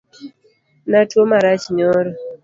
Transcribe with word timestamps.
Natuo 0.89 1.23
marach 1.31 1.65
nyoro. 1.75 2.11